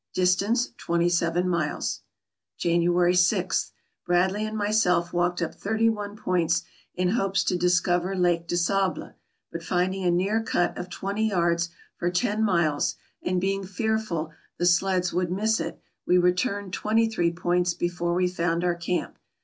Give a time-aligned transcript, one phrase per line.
[0.15, 2.01] Distance twenty seven miles.
[2.57, 3.71] January 6.—
[4.07, 6.63] Bradley and myself walked up thirty one points
[6.95, 9.13] in hopes to discover Lake de Sable;
[9.51, 14.63] but finding a near cut of twenty yards for ten miles, and being fearful the
[14.65, 18.73] AMERICA 139 sleds would miss it, we returned twenty three points before we found our
[18.75, 19.19] camp.